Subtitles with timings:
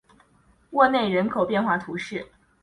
[0.71, 2.25] 沃内人口变化图示